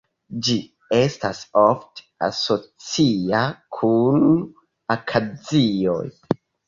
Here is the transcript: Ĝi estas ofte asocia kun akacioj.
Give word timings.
Ĝi 0.45 0.53
estas 0.99 1.41
ofte 1.63 2.05
asocia 2.29 3.43
kun 3.81 4.25
akacioj. 4.97 6.05